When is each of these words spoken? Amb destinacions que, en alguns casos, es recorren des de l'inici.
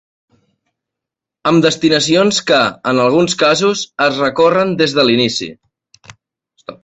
Amb 1.49 1.65
destinacions 1.65 2.39
que, 2.47 2.61
en 2.91 3.03
alguns 3.05 3.37
casos, 3.43 3.83
es 4.07 4.17
recorren 4.25 4.73
des 4.83 4.97
de 5.01 5.05
l'inici. 5.09 5.51